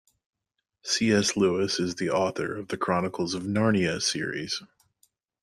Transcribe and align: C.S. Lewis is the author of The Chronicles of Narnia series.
C.S. 0.81 1.37
Lewis 1.37 1.79
is 1.79 1.93
the 1.93 2.09
author 2.09 2.57
of 2.57 2.69
The 2.69 2.77
Chronicles 2.77 3.35
of 3.35 3.43
Narnia 3.43 4.01
series. 4.01 4.59